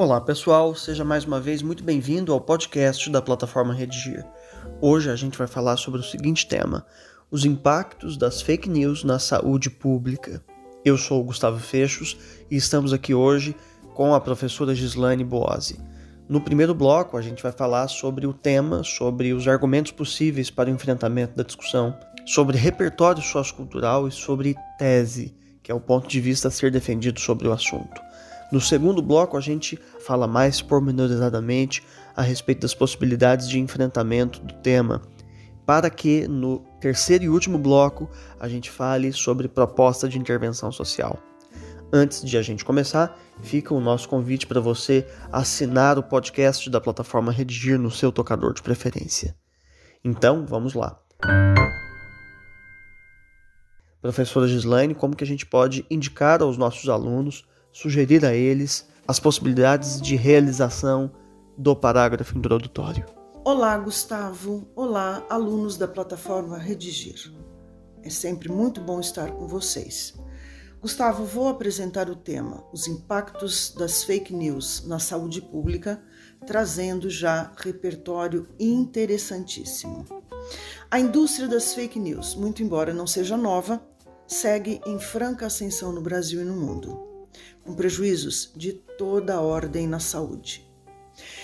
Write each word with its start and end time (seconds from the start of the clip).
Olá 0.00 0.20
pessoal, 0.20 0.76
seja 0.76 1.04
mais 1.04 1.24
uma 1.24 1.40
vez 1.40 1.60
muito 1.60 1.82
bem-vindo 1.82 2.32
ao 2.32 2.40
podcast 2.40 3.10
da 3.10 3.20
plataforma 3.20 3.74
Redigir. 3.74 4.24
Hoje 4.80 5.10
a 5.10 5.16
gente 5.16 5.36
vai 5.36 5.48
falar 5.48 5.76
sobre 5.76 5.98
o 5.98 6.04
seguinte 6.04 6.46
tema: 6.46 6.86
os 7.32 7.44
impactos 7.44 8.16
das 8.16 8.40
fake 8.40 8.68
news 8.68 9.02
na 9.02 9.18
saúde 9.18 9.68
pública. 9.68 10.40
Eu 10.84 10.96
sou 10.96 11.20
o 11.20 11.24
Gustavo 11.24 11.58
Fechos 11.58 12.16
e 12.48 12.54
estamos 12.54 12.92
aqui 12.92 13.12
hoje 13.12 13.56
com 13.92 14.14
a 14.14 14.20
professora 14.20 14.72
Gislaine 14.72 15.24
Boazzi. 15.24 15.80
No 16.28 16.40
primeiro 16.40 16.76
bloco, 16.76 17.16
a 17.16 17.20
gente 17.20 17.42
vai 17.42 17.50
falar 17.50 17.88
sobre 17.88 18.24
o 18.24 18.32
tema, 18.32 18.84
sobre 18.84 19.32
os 19.32 19.48
argumentos 19.48 19.90
possíveis 19.90 20.48
para 20.48 20.70
o 20.70 20.72
enfrentamento 20.72 21.34
da 21.34 21.42
discussão, 21.42 21.92
sobre 22.24 22.56
repertório 22.56 23.20
sociocultural 23.20 24.06
e 24.06 24.12
sobre 24.12 24.54
tese, 24.78 25.34
que 25.60 25.72
é 25.72 25.74
o 25.74 25.80
ponto 25.80 26.06
de 26.06 26.20
vista 26.20 26.46
a 26.46 26.52
ser 26.52 26.70
defendido 26.70 27.18
sobre 27.18 27.48
o 27.48 27.52
assunto. 27.52 28.07
No 28.50 28.60
segundo 28.60 29.02
bloco, 29.02 29.36
a 29.36 29.40
gente 29.40 29.78
fala 30.00 30.26
mais 30.26 30.62
pormenorizadamente 30.62 31.82
a 32.16 32.22
respeito 32.22 32.62
das 32.62 32.74
possibilidades 32.74 33.48
de 33.48 33.58
enfrentamento 33.58 34.40
do 34.40 34.54
tema, 34.54 35.02
para 35.66 35.90
que 35.90 36.26
no 36.26 36.60
terceiro 36.80 37.24
e 37.24 37.28
último 37.28 37.58
bloco 37.58 38.08
a 38.40 38.48
gente 38.48 38.70
fale 38.70 39.12
sobre 39.12 39.48
proposta 39.48 40.08
de 40.08 40.18
intervenção 40.18 40.72
social. 40.72 41.18
Antes 41.92 42.22
de 42.22 42.36
a 42.38 42.42
gente 42.42 42.64
começar, 42.64 43.18
fica 43.42 43.74
o 43.74 43.80
nosso 43.80 44.08
convite 44.08 44.46
para 44.46 44.60
você 44.60 45.06
assinar 45.30 45.98
o 45.98 46.02
podcast 46.02 46.68
da 46.70 46.80
plataforma 46.80 47.32
Redigir 47.32 47.78
no 47.78 47.90
seu 47.90 48.10
tocador 48.10 48.52
de 48.54 48.62
preferência. 48.62 49.36
Então, 50.02 50.46
vamos 50.46 50.74
lá. 50.74 50.98
Professora 54.00 54.46
Gislaine, 54.46 54.94
como 54.94 55.16
que 55.16 55.24
a 55.24 55.26
gente 55.26 55.44
pode 55.44 55.84
indicar 55.90 56.40
aos 56.40 56.56
nossos 56.56 56.88
alunos 56.88 57.44
sugerir 57.80 58.24
a 58.24 58.34
eles 58.34 58.88
as 59.06 59.20
possibilidades 59.20 60.00
de 60.00 60.16
realização 60.16 61.12
do 61.56 61.76
parágrafo 61.76 62.36
introdutório. 62.36 63.06
Olá, 63.44 63.78
Gustavo. 63.78 64.68
Olá, 64.74 65.24
alunos 65.30 65.76
da 65.76 65.86
plataforma 65.86 66.58
Redigir. 66.58 67.32
É 68.02 68.10
sempre 68.10 68.50
muito 68.50 68.80
bom 68.80 68.98
estar 68.98 69.30
com 69.30 69.46
vocês. 69.46 70.12
Gustavo, 70.80 71.24
vou 71.24 71.46
apresentar 71.48 72.10
o 72.10 72.16
tema 72.16 72.64
Os 72.72 72.88
impactos 72.88 73.72
das 73.78 74.02
fake 74.02 74.34
news 74.34 74.84
na 74.84 74.98
saúde 74.98 75.40
pública, 75.40 76.02
trazendo 76.44 77.08
já 77.08 77.52
repertório 77.56 78.48
interessantíssimo. 78.58 80.04
A 80.90 80.98
indústria 80.98 81.46
das 81.46 81.74
fake 81.74 82.00
news, 82.00 82.34
muito 82.34 82.60
embora 82.60 82.92
não 82.92 83.06
seja 83.06 83.36
nova, 83.36 83.80
segue 84.26 84.80
em 84.84 84.98
franca 84.98 85.46
ascensão 85.46 85.92
no 85.92 86.00
Brasil 86.00 86.40
e 86.40 86.44
no 86.44 86.56
mundo 86.56 87.07
com 87.64 87.74
prejuízos 87.74 88.52
de 88.56 88.72
toda 88.72 89.34
a 89.34 89.40
ordem 89.40 89.86
na 89.86 90.00
saúde. 90.00 90.68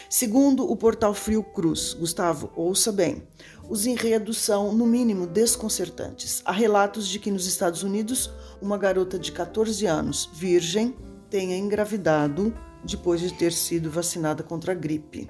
Segundo 0.08 0.70
o 0.70 0.76
portal 0.76 1.12
Frio 1.12 1.42
Cruz, 1.42 1.94
Gustavo, 1.94 2.52
ouça 2.54 2.92
bem, 2.92 3.26
os 3.68 3.86
enredos 3.86 4.38
são, 4.38 4.72
no 4.72 4.86
mínimo, 4.86 5.26
desconcertantes. 5.26 6.42
Há 6.44 6.52
relatos 6.52 7.08
de 7.08 7.18
que 7.18 7.30
nos 7.30 7.46
Estados 7.46 7.82
Unidos, 7.82 8.30
uma 8.60 8.78
garota 8.78 9.18
de 9.18 9.32
14 9.32 9.86
anos, 9.86 10.30
virgem, 10.32 10.94
tenha 11.28 11.56
engravidado 11.56 12.54
depois 12.84 13.20
de 13.20 13.32
ter 13.32 13.52
sido 13.52 13.90
vacinada 13.90 14.42
contra 14.42 14.72
a 14.72 14.74
gripe. 14.74 15.28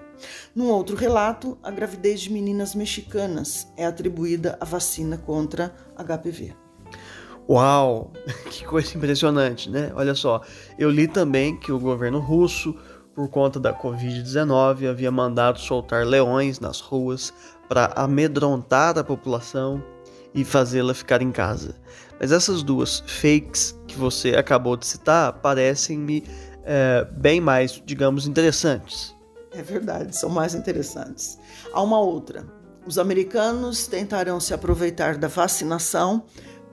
Num 0.54 0.68
outro 0.68 0.96
relato, 0.96 1.56
a 1.62 1.70
gravidez 1.70 2.20
de 2.20 2.32
meninas 2.32 2.74
mexicanas 2.74 3.68
é 3.76 3.86
atribuída 3.86 4.58
à 4.60 4.64
vacina 4.64 5.16
contra 5.16 5.74
HPV. 5.96 6.63
Uau, 7.48 8.12
que 8.50 8.64
coisa 8.64 8.96
impressionante, 8.96 9.68
né? 9.68 9.92
Olha 9.94 10.14
só, 10.14 10.40
eu 10.78 10.90
li 10.90 11.06
também 11.06 11.56
que 11.56 11.70
o 11.70 11.78
governo 11.78 12.18
russo, 12.18 12.74
por 13.14 13.28
conta 13.28 13.60
da 13.60 13.72
Covid-19, 13.72 14.88
havia 14.88 15.10
mandado 15.10 15.58
soltar 15.58 16.06
leões 16.06 16.58
nas 16.58 16.80
ruas 16.80 17.32
para 17.68 17.92
amedrontar 17.96 18.98
a 18.98 19.04
população 19.04 19.82
e 20.34 20.44
fazê-la 20.44 20.94
ficar 20.94 21.22
em 21.22 21.30
casa. 21.30 21.74
Mas 22.18 22.32
essas 22.32 22.62
duas 22.62 23.00
fakes 23.06 23.78
que 23.86 23.96
você 23.96 24.30
acabou 24.30 24.76
de 24.76 24.86
citar 24.86 25.34
parecem-me 25.34 26.24
é, 26.64 27.06
bem 27.12 27.40
mais, 27.40 27.80
digamos, 27.84 28.26
interessantes. 28.26 29.14
É 29.52 29.62
verdade, 29.62 30.16
são 30.16 30.30
mais 30.30 30.54
interessantes. 30.54 31.38
Há 31.72 31.80
uma 31.80 32.00
outra. 32.00 32.44
Os 32.86 32.98
americanos 32.98 33.86
tentarão 33.86 34.40
se 34.40 34.52
aproveitar 34.52 35.16
da 35.16 35.28
vacinação 35.28 36.24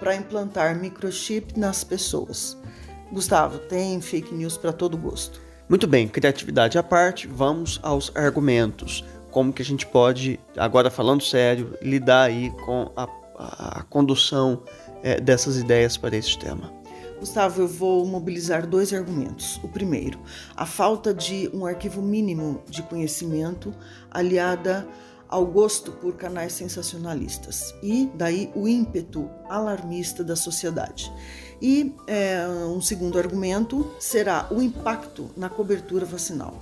para 0.01 0.15
implantar 0.15 0.75
microchip 0.75 1.57
nas 1.59 1.83
pessoas. 1.83 2.57
Gustavo, 3.11 3.59
tem 3.59 4.01
fake 4.01 4.33
news 4.33 4.57
para 4.57 4.73
todo 4.73 4.97
gosto. 4.97 5.39
Muito 5.69 5.85
bem, 5.85 6.07
criatividade 6.07 6.75
à 6.79 6.81
parte, 6.81 7.27
vamos 7.27 7.79
aos 7.83 8.11
argumentos. 8.15 9.05
Como 9.29 9.53
que 9.53 9.61
a 9.61 9.65
gente 9.65 9.85
pode, 9.85 10.39
agora 10.57 10.89
falando 10.89 11.23
sério, 11.23 11.77
lidar 11.83 12.23
aí 12.23 12.49
com 12.65 12.91
a, 12.97 13.07
a 13.37 13.83
condução 13.83 14.63
é, 15.03 15.21
dessas 15.21 15.57
ideias 15.57 15.97
para 15.97 16.17
esse 16.17 16.35
tema? 16.39 16.73
Gustavo, 17.19 17.61
eu 17.61 17.67
vou 17.67 18.03
mobilizar 18.03 18.65
dois 18.65 18.91
argumentos. 18.91 19.59
O 19.63 19.67
primeiro, 19.67 20.19
a 20.57 20.65
falta 20.65 21.13
de 21.13 21.47
um 21.53 21.67
arquivo 21.67 22.01
mínimo 22.01 22.63
de 22.67 22.81
conhecimento 22.81 23.71
aliada 24.09 24.87
ao 25.31 25.45
gosto 25.45 25.93
por 25.93 26.13
canais 26.15 26.51
sensacionalistas 26.51 27.73
e 27.81 28.11
daí 28.13 28.51
o 28.53 28.67
ímpeto 28.67 29.29
alarmista 29.49 30.23
da 30.23 30.35
sociedade. 30.35 31.11
E 31.61 31.95
é, 32.05 32.45
um 32.47 32.81
segundo 32.81 33.17
argumento 33.17 33.89
será 33.97 34.47
o 34.51 34.61
impacto 34.61 35.29
na 35.37 35.47
cobertura 35.47 36.05
vacinal. 36.05 36.53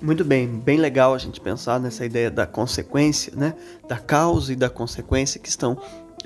Muito 0.00 0.24
bem, 0.24 0.46
bem 0.46 0.78
legal 0.78 1.14
a 1.14 1.18
gente 1.18 1.40
pensar 1.40 1.78
nessa 1.78 2.04
ideia 2.04 2.30
da 2.30 2.46
consequência, 2.46 3.32
né? 3.36 3.54
da 3.88 3.98
causa 3.98 4.52
e 4.52 4.56
da 4.56 4.70
consequência 4.70 5.40
que 5.40 5.48
estão 5.48 5.76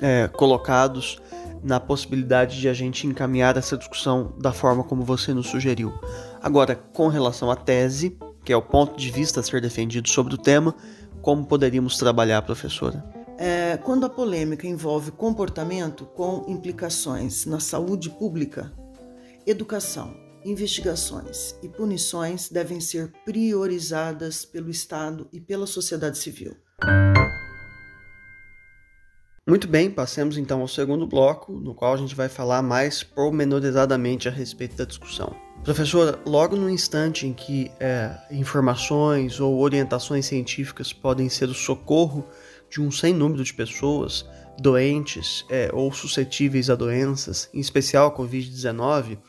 é, 0.01 0.27
colocados 0.27 1.19
na 1.63 1.79
possibilidade 1.79 2.59
de 2.59 2.67
a 2.67 2.73
gente 2.73 3.07
encaminhar 3.07 3.55
essa 3.55 3.77
discussão 3.77 4.33
da 4.37 4.51
forma 4.51 4.83
como 4.83 5.03
você 5.03 5.33
nos 5.33 5.47
sugeriu. 5.47 5.93
Agora, 6.41 6.75
com 6.75 7.07
relação 7.07 7.49
à 7.49 7.55
tese, 7.55 8.17
que 8.43 8.51
é 8.51 8.57
o 8.57 8.61
ponto 8.61 8.97
de 8.97 9.09
vista 9.09 9.39
a 9.39 9.43
ser 9.43 9.61
defendido 9.61 10.09
sobre 10.09 10.35
o 10.35 10.37
tema, 10.37 10.75
como 11.23 11.45
poderíamos 11.45 11.97
trabalhar, 11.97 12.41
professora? 12.41 13.03
É, 13.39 13.77
quando 13.77 14.05
a 14.05 14.09
polêmica 14.09 14.67
envolve 14.67 15.09
comportamento 15.09 16.05
com 16.05 16.45
implicações 16.47 17.45
na 17.45 17.59
saúde 17.59 18.09
pública, 18.09 18.71
educação, 19.47 20.13
investigações 20.45 21.55
e 21.63 21.69
punições 21.69 22.49
devem 22.49 22.79
ser 22.79 23.11
priorizadas 23.25 24.45
pelo 24.45 24.69
Estado 24.69 25.27
e 25.31 25.39
pela 25.39 25.65
sociedade 25.65 26.17
civil. 26.17 26.55
Muito 29.53 29.67
bem, 29.67 29.87
passemos 29.87 30.35
então 30.35 30.61
ao 30.61 30.67
segundo 30.67 31.05
bloco, 31.05 31.53
no 31.53 31.75
qual 31.75 31.93
a 31.93 31.97
gente 31.97 32.15
vai 32.15 32.27
falar 32.27 32.63
mais 32.63 33.03
pormenorizadamente 33.03 34.27
a 34.27 34.31
respeito 34.31 34.75
da 34.75 34.83
discussão. 34.83 35.35
Professora, 35.63 36.17
logo 36.25 36.55
no 36.55 36.67
instante 36.67 37.27
em 37.27 37.33
que 37.33 37.69
é, 37.79 38.17
informações 38.31 39.39
ou 39.39 39.59
orientações 39.59 40.25
científicas 40.25 40.91
podem 40.91 41.29
ser 41.29 41.49
o 41.49 41.53
socorro 41.53 42.27
de 42.67 42.81
um 42.81 42.89
sem 42.89 43.13
número 43.13 43.43
de 43.43 43.53
pessoas 43.53 44.27
doentes 44.59 45.45
é, 45.51 45.69
ou 45.71 45.93
suscetíveis 45.93 46.71
a 46.71 46.75
doenças, 46.75 47.47
em 47.53 47.59
especial 47.59 48.07
a 48.07 48.17
Covid-19, 48.17 49.19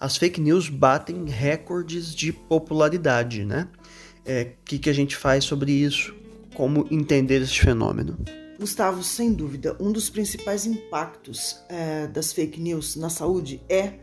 as 0.00 0.16
fake 0.16 0.40
news 0.40 0.70
batem 0.70 1.26
recordes 1.26 2.14
de 2.14 2.32
popularidade, 2.32 3.44
né? 3.44 3.68
O 3.74 4.30
é, 4.30 4.54
que, 4.64 4.78
que 4.78 4.88
a 4.88 4.94
gente 4.94 5.14
faz 5.14 5.44
sobre 5.44 5.72
isso? 5.72 6.14
Como 6.54 6.88
entender 6.90 7.42
esse 7.42 7.60
fenômeno? 7.60 8.16
Gustavo, 8.58 9.04
sem 9.04 9.32
dúvida, 9.32 9.76
um 9.78 9.92
dos 9.92 10.10
principais 10.10 10.66
impactos 10.66 11.60
é, 11.68 12.08
das 12.08 12.32
fake 12.32 12.60
news 12.60 12.96
na 12.96 13.08
saúde 13.08 13.62
é 13.68 14.00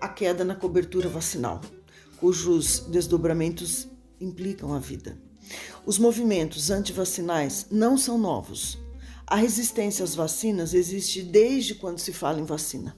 a 0.00 0.08
queda 0.08 0.44
na 0.46 0.54
cobertura 0.54 1.10
vacinal, 1.10 1.60
cujos 2.18 2.86
desdobramentos 2.88 3.86
implicam 4.18 4.72
a 4.72 4.78
vida. 4.78 5.18
Os 5.84 5.98
movimentos 5.98 6.70
antivacinais 6.70 7.66
não 7.70 7.98
são 7.98 8.16
novos. 8.16 8.78
A 9.26 9.36
resistência 9.36 10.02
às 10.02 10.14
vacinas 10.14 10.72
existe 10.72 11.20
desde 11.22 11.74
quando 11.74 11.98
se 11.98 12.14
fala 12.14 12.40
em 12.40 12.44
vacina. 12.44 12.96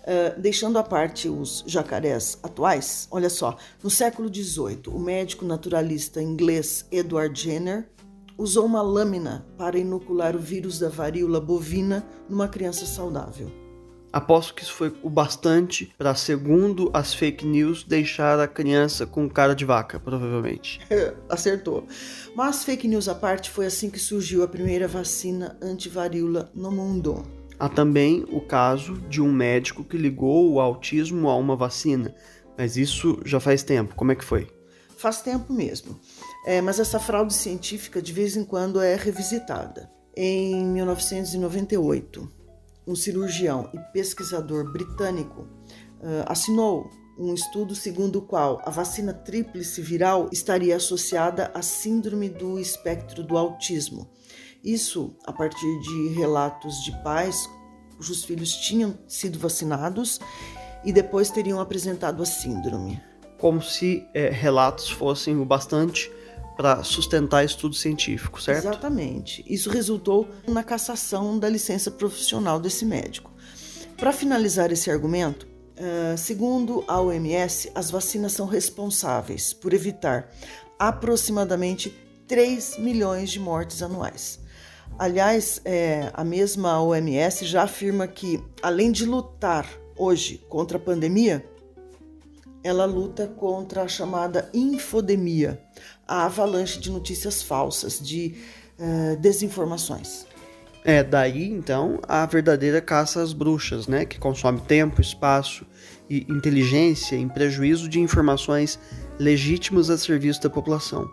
Uh, 0.00 0.40
deixando 0.40 0.78
à 0.78 0.82
parte 0.82 1.28
os 1.28 1.62
jacarés 1.66 2.38
atuais, 2.42 3.06
olha 3.10 3.28
só, 3.28 3.58
no 3.82 3.90
século 3.90 4.32
XVIII, 4.32 4.82
o 4.86 4.98
médico 4.98 5.44
naturalista 5.44 6.22
inglês 6.22 6.86
Edward 6.90 7.38
Jenner 7.38 7.86
usou 8.38 8.66
uma 8.66 8.82
lâmina 8.82 9.46
para 9.56 9.78
inocular 9.78 10.36
o 10.36 10.38
vírus 10.38 10.78
da 10.78 10.88
varíola 10.88 11.40
bovina 11.40 12.06
numa 12.28 12.48
criança 12.48 12.84
saudável. 12.86 13.50
Aposto 14.12 14.54
que 14.54 14.62
isso 14.62 14.72
foi 14.72 14.94
o 15.02 15.10
bastante 15.10 15.92
para, 15.98 16.14
segundo 16.14 16.90
as 16.94 17.12
fake 17.12 17.44
news, 17.44 17.84
deixar 17.84 18.40
a 18.40 18.48
criança 18.48 19.06
com 19.06 19.28
cara 19.28 19.54
de 19.54 19.64
vaca, 19.64 20.00
provavelmente. 20.00 20.80
Acertou. 21.28 21.86
Mas 22.34 22.64
fake 22.64 22.88
news 22.88 23.08
à 23.08 23.14
parte, 23.14 23.50
foi 23.50 23.66
assim 23.66 23.90
que 23.90 23.98
surgiu 23.98 24.42
a 24.42 24.48
primeira 24.48 24.88
vacina 24.88 25.58
antivaríola 25.60 26.50
no 26.54 26.70
mundo. 26.70 27.24
Há 27.58 27.68
também 27.68 28.24
o 28.30 28.40
caso 28.40 28.94
de 29.08 29.20
um 29.20 29.32
médico 29.32 29.84
que 29.84 29.98
ligou 29.98 30.52
o 30.52 30.60
autismo 30.60 31.28
a 31.28 31.36
uma 31.36 31.56
vacina, 31.56 32.14
mas 32.56 32.76
isso 32.76 33.18
já 33.24 33.40
faz 33.40 33.62
tempo. 33.62 33.94
Como 33.94 34.12
é 34.12 34.14
que 34.14 34.24
foi? 34.24 34.48
faz 34.96 35.20
tempo 35.20 35.52
mesmo. 35.52 36.00
É, 36.46 36.62
mas 36.62 36.78
essa 36.78 37.00
fraude 37.00 37.34
científica 37.34 38.00
de 38.00 38.12
vez 38.12 38.36
em 38.36 38.44
quando 38.44 38.80
é 38.80 38.94
revisitada. 38.94 39.90
Em 40.16 40.64
1998, 40.64 42.32
um 42.86 42.94
cirurgião 42.94 43.68
e 43.74 43.78
pesquisador 43.92 44.72
britânico 44.72 45.42
uh, 45.42 46.24
assinou 46.26 46.88
um 47.18 47.34
estudo 47.34 47.74
segundo 47.74 48.20
o 48.20 48.22
qual 48.22 48.62
a 48.64 48.70
vacina 48.70 49.12
tríplice 49.12 49.82
viral 49.82 50.28
estaria 50.32 50.76
associada 50.76 51.50
à 51.52 51.62
síndrome 51.62 52.28
do 52.28 52.60
espectro 52.60 53.24
do 53.24 53.36
autismo. 53.36 54.08
Isso 54.62 55.16
a 55.26 55.32
partir 55.32 55.80
de 55.80 56.14
relatos 56.14 56.84
de 56.84 56.92
pais 57.02 57.48
cujos 57.96 58.24
filhos 58.24 58.52
tinham 58.52 58.96
sido 59.08 59.38
vacinados 59.38 60.20
e 60.84 60.92
depois 60.92 61.30
teriam 61.30 61.58
apresentado 61.58 62.22
a 62.22 62.26
síndrome. 62.26 63.00
Como 63.38 63.60
se 63.60 64.06
é, 64.14 64.28
relatos 64.30 64.88
fossem 64.90 65.36
o 65.38 65.44
bastante 65.44 66.10
para 66.56 66.82
sustentar 66.82 67.44
estudo 67.44 67.74
científico, 67.74 68.40
certo? 68.40 68.66
Exatamente. 68.66 69.44
Isso 69.46 69.68
resultou 69.68 70.28
na 70.48 70.62
cassação 70.62 71.38
da 71.38 71.48
licença 71.48 71.90
profissional 71.90 72.58
desse 72.58 72.84
médico. 72.84 73.32
Para 73.96 74.12
finalizar 74.12 74.72
esse 74.72 74.90
argumento, 74.90 75.46
uh, 75.46 76.16
segundo 76.16 76.82
a 76.88 77.00
OMS, 77.00 77.70
as 77.74 77.90
vacinas 77.90 78.32
são 78.32 78.46
responsáveis 78.46 79.52
por 79.52 79.74
evitar 79.74 80.30
aproximadamente 80.78 81.90
3 82.26 82.78
milhões 82.78 83.30
de 83.30 83.38
mortes 83.38 83.82
anuais. 83.82 84.40
Aliás, 84.98 85.60
é, 85.64 86.10
a 86.14 86.24
mesma 86.24 86.80
OMS 86.82 87.44
já 87.44 87.64
afirma 87.64 88.06
que, 88.06 88.42
além 88.62 88.90
de 88.90 89.04
lutar 89.04 89.68
hoje 89.96 90.38
contra 90.48 90.78
a 90.78 90.80
pandemia, 90.80 91.44
ela 92.62 92.84
luta 92.84 93.26
contra 93.28 93.82
a 93.82 93.88
chamada 93.88 94.50
infodemia, 94.52 95.62
a 96.06 96.26
avalanche 96.26 96.78
de 96.78 96.90
notícias 96.90 97.42
falsas, 97.42 98.00
de 98.00 98.34
uh, 98.78 99.16
desinformações. 99.16 100.26
É 100.84 101.02
daí 101.02 101.50
então 101.50 101.98
a 102.06 102.24
verdadeira 102.26 102.80
caça 102.80 103.20
às 103.20 103.32
bruxas, 103.32 103.88
né, 103.88 104.04
que 104.04 104.20
consome 104.20 104.60
tempo, 104.60 105.00
espaço 105.00 105.66
e 106.08 106.24
inteligência 106.28 107.16
em 107.16 107.28
prejuízo 107.28 107.88
de 107.88 107.98
informações 107.98 108.78
legítimas 109.18 109.90
a 109.90 109.98
serviço 109.98 110.42
da 110.42 110.48
população. 110.48 111.10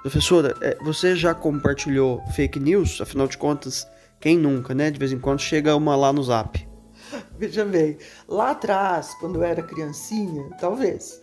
Professora, 0.00 0.56
é, 0.62 0.78
você 0.82 1.14
já 1.14 1.34
compartilhou 1.34 2.22
fake 2.34 2.58
news? 2.58 3.02
Afinal 3.02 3.28
de 3.28 3.36
contas, 3.36 3.86
quem 4.18 4.38
nunca, 4.38 4.74
né? 4.74 4.90
De 4.90 4.98
vez 4.98 5.12
em 5.12 5.18
quando 5.18 5.40
chega 5.40 5.76
uma 5.76 5.94
lá 5.94 6.10
no 6.10 6.22
zap. 6.22 6.66
Veja 7.38 7.66
bem, 7.66 7.98
lá 8.26 8.52
atrás, 8.52 9.14
quando 9.20 9.36
eu 9.36 9.42
era 9.42 9.62
criancinha, 9.62 10.48
talvez. 10.58 11.20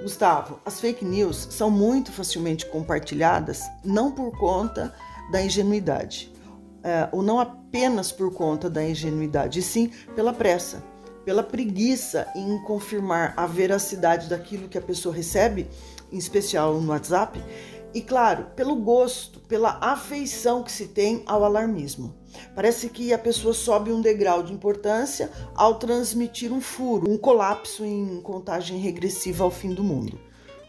Gustavo, 0.00 0.60
as 0.64 0.80
fake 0.80 1.04
news 1.04 1.48
são 1.50 1.70
muito 1.70 2.12
facilmente 2.12 2.64
compartilhadas, 2.66 3.62
não 3.84 4.12
por 4.12 4.30
conta 4.38 4.94
da 5.32 5.42
ingenuidade, 5.42 6.32
é, 6.84 7.08
ou 7.10 7.20
não 7.20 7.40
apenas 7.40 8.12
por 8.12 8.32
conta 8.32 8.70
da 8.70 8.84
ingenuidade, 8.84 9.58
e 9.58 9.62
sim 9.62 9.90
pela 10.14 10.32
pressa, 10.32 10.82
pela 11.24 11.42
preguiça 11.42 12.28
em 12.36 12.62
confirmar 12.62 13.34
a 13.36 13.44
veracidade 13.44 14.28
daquilo 14.28 14.68
que 14.68 14.78
a 14.78 14.82
pessoa 14.82 15.14
recebe, 15.14 15.68
em 16.12 16.16
especial 16.16 16.80
no 16.80 16.92
WhatsApp, 16.92 17.42
e 17.92 18.00
claro, 18.00 18.46
pelo 18.54 18.76
gosto, 18.76 19.40
pela 19.40 19.78
afeição 19.80 20.62
que 20.62 20.70
se 20.70 20.86
tem 20.86 21.24
ao 21.26 21.42
alarmismo. 21.44 22.14
Parece 22.54 22.88
que 22.88 23.12
a 23.12 23.18
pessoa 23.18 23.54
sobe 23.54 23.90
um 23.90 24.00
degrau 24.00 24.42
de 24.42 24.52
importância 24.52 25.30
ao 25.54 25.76
transmitir 25.76 26.52
um 26.52 26.60
furo, 26.60 27.10
um 27.10 27.16
colapso 27.16 27.84
em 27.84 28.20
contagem 28.20 28.78
regressiva 28.78 29.44
ao 29.44 29.50
fim 29.50 29.72
do 29.72 29.82
mundo. 29.82 30.18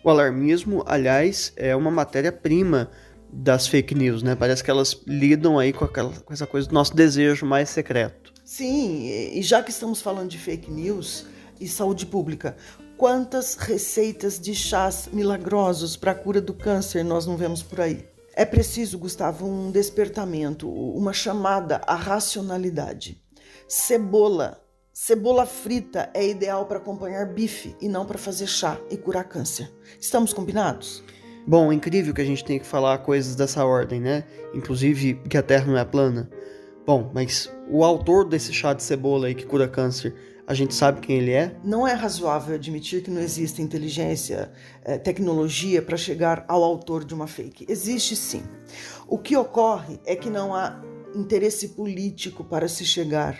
O 0.04 0.10
alarmismo, 0.10 0.84
aliás, 0.86 1.52
é 1.56 1.76
uma 1.76 1.92
matéria-prima 1.92 2.90
das 3.32 3.68
fake 3.68 3.94
news, 3.94 4.24
né? 4.24 4.36
Parece 4.36 4.64
que 4.64 4.72
elas 4.72 5.02
lidam 5.06 5.60
aí 5.60 5.72
com, 5.72 5.86
aquela, 5.86 6.12
com 6.12 6.34
essa 6.34 6.48
coisa 6.48 6.68
do 6.68 6.74
nosso 6.74 6.96
desejo 6.96 7.46
mais 7.46 7.70
secreto. 7.70 8.34
Sim, 8.44 9.08
e 9.34 9.42
já 9.44 9.62
que 9.62 9.70
estamos 9.70 10.02
falando 10.02 10.30
de 10.30 10.38
fake 10.38 10.72
news 10.72 11.26
e 11.60 11.68
saúde 11.68 12.06
pública, 12.06 12.56
quantas 12.98 13.56
receitas 13.56 14.40
de 14.40 14.56
chás 14.56 15.10
milagrosos 15.12 15.96
para 15.96 16.12
a 16.12 16.16
cura 16.16 16.42
do 16.42 16.54
câncer 16.54 17.04
nós 17.04 17.28
não 17.28 17.38
vemos 17.38 17.62
por 17.62 17.82
aí? 17.82 18.08
É 18.40 18.46
preciso, 18.46 18.98
Gustavo, 18.98 19.46
um 19.46 19.70
despertamento, 19.70 20.72
uma 20.72 21.12
chamada 21.12 21.82
à 21.86 21.94
racionalidade. 21.94 23.22
Cebola. 23.68 24.62
Cebola 24.94 25.46
frita 25.46 26.10
é 26.14 26.26
ideal 26.26 26.66
para 26.66 26.78
acompanhar 26.78 27.26
bife 27.26 27.76
e 27.82 27.90
não 27.90 28.06
para 28.06 28.18
fazer 28.18 28.48
chá 28.48 28.80
e 28.90 28.96
curar 28.96 29.26
câncer. 29.26 29.70
Estamos 30.00 30.32
combinados? 30.32 31.04
Bom, 31.46 31.70
é 31.70 31.76
incrível 31.76 32.14
que 32.14 32.22
a 32.22 32.26
gente 32.26 32.46
tenha 32.46 32.62
que 32.62 32.66
falar 32.66 33.00
coisas 33.00 33.36
dessa 33.36 33.66
ordem, 33.66 34.00
né? 34.00 34.24
Inclusive 34.54 35.16
que 35.30 35.38
a 35.38 35.44
Terra 35.44 35.66
não 35.66 35.78
é 35.78 35.84
plana. 35.84 36.30
Bom, 36.86 37.12
mas 37.14 37.52
o 37.70 37.84
autor 37.84 38.24
desse 38.24 38.54
chá 38.54 38.72
de 38.74 38.84
cebola 38.84 39.28
aí 39.28 39.36
que 39.36 39.46
cura 39.46 39.68
câncer 39.68 40.16
a 40.50 40.54
gente 40.56 40.74
sabe 40.74 41.00
quem 41.00 41.18
ele 41.18 41.32
é? 41.32 41.56
Não 41.64 41.88
é 41.88 41.94
razoável 41.94 42.56
admitir 42.56 43.04
que 43.04 43.12
não 43.12 43.22
existe 43.22 43.62
inteligência, 43.62 44.52
eh, 44.84 44.98
tecnologia 44.98 45.80
para 45.80 45.96
chegar 45.96 46.44
ao 46.48 46.64
autor 46.64 47.06
de 47.06 47.14
uma 47.14 47.28
fake. 47.28 47.68
Existe 47.70 48.16
sim. 48.16 48.42
O 49.08 49.20
que 49.20 49.38
ocorre 49.38 50.00
é 50.08 50.16
que 50.16 50.28
não 50.28 50.56
há 50.56 50.82
interesse 51.14 51.70
político 51.70 52.44
para 52.44 52.68
se 52.68 52.84
chegar 52.84 53.38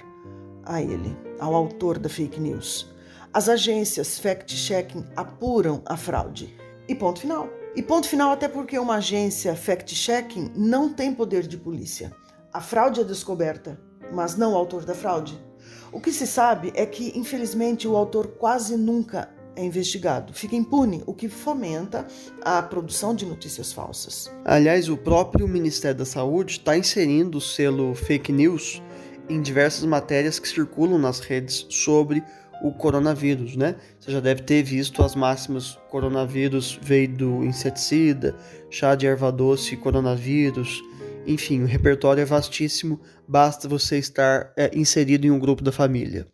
a 0.64 0.84
ele, 0.84 1.18
ao 1.40 1.56
autor 1.56 1.98
da 1.98 2.08
fake 2.08 2.40
news. 2.40 2.94
As 3.34 3.50
agências 3.50 4.20
fact-checking 4.20 5.04
apuram 5.16 5.82
a 5.88 5.98
fraude. 5.98 6.56
E 6.88 6.94
ponto 6.94 7.22
final. 7.22 7.50
E 7.76 7.82
ponto 7.82 8.08
final 8.08 8.30
até 8.30 8.48
porque 8.48 8.78
uma 8.78 8.98
agência 8.98 9.56
fact-checking 9.56 10.52
não 10.56 10.94
tem 10.94 11.12
poder 11.12 11.48
de 11.48 11.58
polícia. 11.58 12.16
A 12.54 12.62
fraude 12.62 13.02
é 13.02 13.04
descoberta, 13.04 13.82
mas 14.14 14.36
não 14.36 14.54
o 14.54 14.56
autor 14.56 14.86
da 14.86 14.94
fraude. 14.94 15.49
O 15.92 16.00
que 16.00 16.12
se 16.12 16.28
sabe 16.28 16.72
é 16.76 16.86
que, 16.86 17.12
infelizmente, 17.18 17.88
o 17.88 17.96
autor 17.96 18.28
quase 18.38 18.78
nunca 18.78 19.30
é 19.56 19.66
investigado, 19.66 20.34
fica 20.34 20.56
impune, 20.56 21.04
o 21.06 21.14
que 21.14 21.28
fomenta 21.28 22.08
a 22.42 22.62
produção 22.62 23.14
de 23.14 23.26
notícias 23.26 23.74
falsas. 23.74 24.32
Aliás, 24.46 24.88
o 24.88 24.96
próprio 24.96 25.48
Ministério 25.48 25.98
da 25.98 26.06
Saúde 26.06 26.54
está 26.54 26.78
inserindo 26.78 27.40
o 27.40 27.42
selo 27.42 27.94
fake 27.94 28.32
news 28.32 28.82
em 29.28 29.42
diversas 29.42 29.84
matérias 29.84 30.40
que 30.40 30.48
circulam 30.48 30.98
nas 30.98 31.20
redes 31.20 31.66
sobre 31.70 32.24
o 32.62 32.72
coronavírus, 32.72 33.56
né? 33.56 33.76
Você 34.00 34.12
já 34.12 34.20
deve 34.20 34.44
ter 34.44 34.64
visto 34.64 35.04
as 35.04 35.16
máximas 35.16 35.78
coronavírus 35.90 36.80
veio 36.82 37.10
do 37.10 37.44
inseticida, 37.44 38.36
chá 38.70 38.96
de 38.96 39.08
erva 39.08 39.32
doce 39.32 39.76
coronavírus, 39.76 40.82
enfim, 41.30 41.62
o 41.62 41.68
repertório 41.68 42.22
é 42.22 42.26
vastíssimo, 42.26 43.00
basta 43.28 43.68
você 43.68 44.00
estar 44.00 44.52
é, 44.58 44.76
inserido 44.76 45.28
em 45.28 45.32
um 45.32 45.38
grupo 45.38 45.64
da 45.64 45.72
família. 45.72 46.26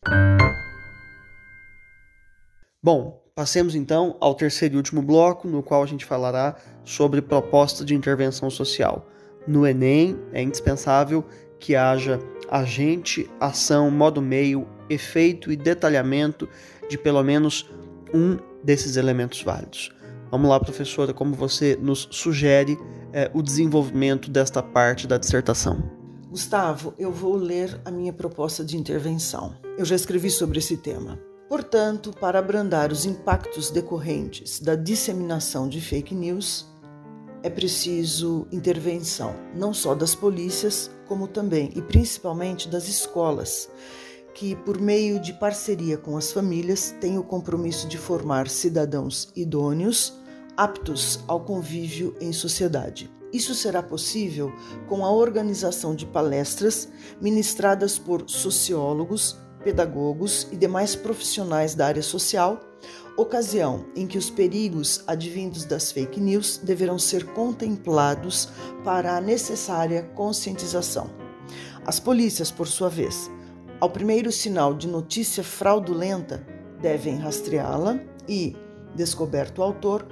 Bom, 2.81 3.21
passemos 3.35 3.75
então 3.75 4.15
ao 4.21 4.33
terceiro 4.33 4.75
e 4.75 4.77
último 4.77 5.01
bloco, 5.01 5.49
no 5.49 5.61
qual 5.61 5.83
a 5.83 5.85
gente 5.85 6.05
falará 6.05 6.55
sobre 6.85 7.21
proposta 7.21 7.83
de 7.83 7.93
intervenção 7.93 8.49
social. 8.49 9.09
No 9.45 9.67
Enem, 9.67 10.17
é 10.31 10.41
indispensável 10.41 11.25
que 11.59 11.75
haja 11.75 12.19
agente, 12.49 13.29
ação, 13.39 13.91
modo 13.91 14.21
meio, 14.21 14.65
efeito 14.89 15.51
e 15.51 15.57
detalhamento 15.57 16.47
de 16.87 16.97
pelo 16.97 17.21
menos 17.21 17.69
um 18.13 18.37
desses 18.63 18.95
elementos 18.95 19.41
válidos. 19.41 19.91
Vamos 20.31 20.49
lá, 20.49 20.59
professora, 20.59 21.13
como 21.13 21.35
você 21.35 21.77
nos 21.81 22.07
sugere 22.11 22.77
é, 23.15 23.31
o 23.33 23.41
desenvolvimento 23.41 24.29
desta 24.29 24.61
parte 24.61 25.07
da 25.07 25.17
dissertação? 25.17 25.81
Gustavo, 26.29 26.93
eu 26.99 27.13
vou 27.13 27.37
ler 27.37 27.79
a 27.85 27.89
minha 27.89 28.11
proposta 28.11 28.61
de 28.61 28.75
intervenção. 28.75 29.55
Eu 29.77 29.85
já 29.85 29.95
escrevi 29.95 30.29
sobre 30.29 30.59
esse 30.59 30.75
tema. 30.75 31.17
Portanto, 31.47 32.11
para 32.19 32.39
abrandar 32.39 32.91
os 32.91 33.05
impactos 33.05 33.71
decorrentes 33.71 34.59
da 34.59 34.75
disseminação 34.75 35.69
de 35.69 35.79
fake 35.79 36.13
news, 36.13 36.65
é 37.41 37.49
preciso 37.49 38.47
intervenção 38.51 39.33
não 39.55 39.73
só 39.73 39.95
das 39.95 40.13
polícias, 40.13 40.91
como 41.07 41.25
também 41.25 41.71
e 41.73 41.81
principalmente 41.81 42.67
das 42.67 42.89
escolas, 42.89 43.69
que, 44.33 44.57
por 44.57 44.81
meio 44.81 45.21
de 45.21 45.31
parceria 45.31 45.97
com 45.97 46.17
as 46.17 46.33
famílias, 46.33 46.93
têm 46.99 47.17
o 47.17 47.23
compromisso 47.23 47.87
de 47.87 47.97
formar 47.97 48.49
cidadãos 48.49 49.31
idôneos 49.33 50.24
aptos 50.57 51.19
ao 51.27 51.41
convívio 51.41 52.15
em 52.19 52.31
sociedade. 52.31 53.11
Isso 53.33 53.53
será 53.53 53.83
possível 53.83 54.53
com 54.87 55.05
a 55.05 55.11
organização 55.11 55.93
de 55.93 56.05
palestras 56.05 56.89
ministradas 57.19 57.97
por 57.97 58.23
sociólogos, 58.27 59.37
pedagogos 59.63 60.47
e 60.51 60.55
demais 60.55 60.95
profissionais 60.95 61.75
da 61.75 61.87
área 61.87 62.03
social, 62.03 62.61
ocasião 63.17 63.85
em 63.95 64.05
que 64.05 64.17
os 64.17 64.29
perigos 64.29 65.03
advindos 65.07 65.65
das 65.65 65.91
fake 65.91 66.19
news 66.19 66.57
deverão 66.57 66.99
ser 66.99 67.25
contemplados 67.33 68.49
para 68.83 69.17
a 69.17 69.21
necessária 69.21 70.03
conscientização. 70.15 71.09
As 71.85 71.99
polícias, 71.99 72.51
por 72.51 72.67
sua 72.67 72.89
vez, 72.89 73.29
ao 73.79 73.89
primeiro 73.89 74.31
sinal 74.31 74.73
de 74.73 74.87
notícia 74.87 75.43
fraudulenta, 75.43 76.45
devem 76.81 77.17
rastreá-la 77.17 77.99
e, 78.27 78.55
descoberto 78.95 79.59
o 79.59 79.63
autor, 79.63 80.07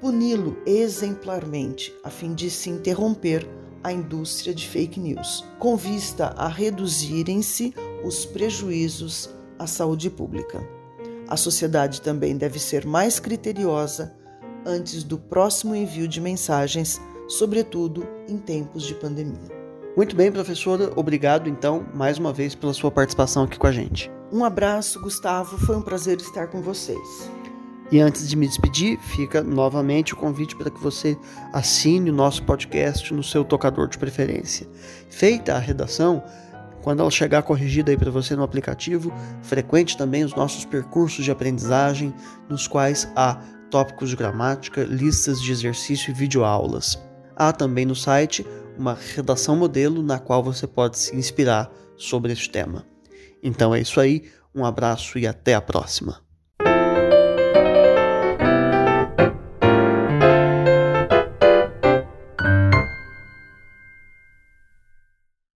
puni-lo 0.00 0.56
exemplarmente, 0.66 1.94
a 2.04 2.10
fim 2.10 2.34
de 2.34 2.50
se 2.50 2.70
interromper 2.70 3.48
a 3.82 3.92
indústria 3.92 4.54
de 4.54 4.66
fake 4.66 4.98
news, 4.98 5.44
com 5.58 5.76
vista 5.76 6.34
a 6.36 6.48
reduzirem-se 6.48 7.72
os 8.04 8.24
prejuízos 8.24 9.30
à 9.58 9.66
saúde 9.66 10.10
pública. 10.10 10.66
A 11.28 11.36
sociedade 11.36 12.00
também 12.00 12.36
deve 12.36 12.58
ser 12.58 12.84
mais 12.84 13.20
criteriosa 13.20 14.14
antes 14.64 15.04
do 15.04 15.18
próximo 15.18 15.74
envio 15.74 16.08
de 16.08 16.20
mensagens, 16.20 17.00
sobretudo 17.28 18.06
em 18.28 18.38
tempos 18.38 18.82
de 18.82 18.94
pandemia. 18.94 19.56
Muito 19.96 20.14
bem, 20.14 20.30
professora. 20.30 20.92
Obrigado, 20.96 21.48
então, 21.48 21.86
mais 21.94 22.18
uma 22.18 22.32
vez 22.32 22.54
pela 22.54 22.74
sua 22.74 22.90
participação 22.90 23.44
aqui 23.44 23.58
com 23.58 23.66
a 23.66 23.72
gente. 23.72 24.10
Um 24.32 24.44
abraço, 24.44 25.00
Gustavo. 25.00 25.56
Foi 25.58 25.76
um 25.76 25.82
prazer 25.82 26.18
estar 26.18 26.48
com 26.48 26.60
vocês. 26.60 27.30
E 27.90 28.00
antes 28.00 28.28
de 28.28 28.36
me 28.36 28.48
despedir, 28.48 28.98
fica 28.98 29.42
novamente 29.42 30.12
o 30.12 30.16
convite 30.16 30.56
para 30.56 30.70
que 30.70 30.82
você 30.82 31.16
assine 31.52 32.10
o 32.10 32.14
nosso 32.14 32.42
podcast 32.42 33.14
no 33.14 33.22
seu 33.22 33.44
tocador 33.44 33.88
de 33.88 33.96
preferência. 33.96 34.66
Feita 35.08 35.54
a 35.54 35.58
redação, 35.58 36.22
quando 36.82 37.00
ela 37.00 37.10
chegar 37.10 37.44
corrigida 37.44 37.92
aí 37.92 37.96
para 37.96 38.10
você 38.10 38.34
no 38.34 38.42
aplicativo, 38.42 39.12
frequente 39.40 39.96
também 39.96 40.24
os 40.24 40.34
nossos 40.34 40.64
percursos 40.64 41.24
de 41.24 41.30
aprendizagem, 41.30 42.12
nos 42.48 42.66
quais 42.66 43.08
há 43.14 43.40
tópicos 43.70 44.10
de 44.10 44.16
gramática, 44.16 44.82
listas 44.82 45.40
de 45.40 45.52
exercício 45.52 46.10
e 46.10 46.14
videoaulas. 46.14 46.98
Há 47.36 47.52
também 47.52 47.86
no 47.86 47.94
site 47.94 48.44
uma 48.76 48.98
redação 49.14 49.56
modelo 49.56 50.02
na 50.02 50.18
qual 50.18 50.42
você 50.42 50.66
pode 50.66 50.98
se 50.98 51.14
inspirar 51.14 51.70
sobre 51.96 52.32
este 52.32 52.50
tema. 52.50 52.84
Então 53.42 53.72
é 53.72 53.80
isso 53.80 54.00
aí, 54.00 54.24
um 54.52 54.64
abraço 54.64 55.18
e 55.18 55.26
até 55.26 55.54
a 55.54 55.60
próxima. 55.60 56.25